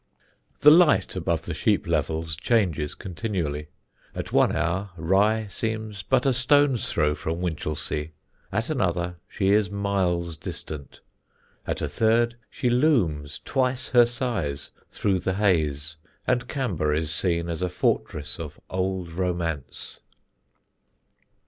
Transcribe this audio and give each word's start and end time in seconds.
The 0.61 0.71
light 0.71 1.15
above 1.15 1.43
the 1.43 1.53
sheep 1.53 1.85
levels 1.85 2.35
changes 2.35 2.95
continually: 2.95 3.67
at 4.15 4.33
one 4.33 4.51
hour 4.51 4.89
Rye 4.97 5.45
seems 5.49 6.01
but 6.01 6.25
a 6.25 6.33
stone's 6.33 6.91
throw 6.91 7.13
from 7.13 7.39
Winchelsea; 7.39 8.11
at 8.51 8.71
another 8.71 9.17
she 9.29 9.49
is 9.51 9.69
miles 9.69 10.37
distant; 10.37 11.01
at 11.67 11.83
a 11.83 11.87
third 11.87 12.35
she 12.49 12.67
looms 12.67 13.41
twice 13.45 13.89
her 13.89 14.07
size 14.07 14.71
through 14.89 15.19
the 15.19 15.35
haze, 15.35 15.97
and 16.25 16.47
Camber 16.47 16.95
is 16.95 17.13
seen 17.13 17.47
as 17.47 17.61
a 17.61 17.69
fortress 17.69 18.39
of 18.39 18.59
old 18.71 19.09
romance. 19.11 19.99